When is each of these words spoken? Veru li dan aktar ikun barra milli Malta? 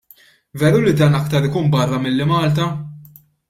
Veru 0.61 0.79
li 0.85 0.93
dan 1.01 1.17
aktar 1.19 1.47
ikun 1.49 1.71
barra 1.77 2.03
milli 2.09 2.31
Malta? 2.35 2.67